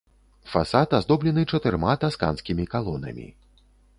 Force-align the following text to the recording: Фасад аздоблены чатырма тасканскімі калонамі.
Фасад 0.53 0.95
аздоблены 0.99 1.43
чатырма 1.51 1.93
тасканскімі 2.05 2.63
калонамі. 2.75 3.27